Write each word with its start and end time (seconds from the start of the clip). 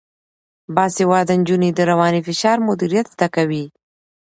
باسواده 0.75 1.33
نجونې 1.41 1.69
د 1.73 1.79
رواني 1.91 2.21
فشار 2.27 2.57
مدیریت 2.67 3.07
زده 3.13 3.27
کوي. 3.35 3.65